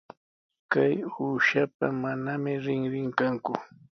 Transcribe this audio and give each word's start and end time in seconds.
Kay 0.71 0.95
uushapa 1.23 1.85
manami 2.01 2.51
rinrin 2.63 3.09
kanku. 3.17 3.53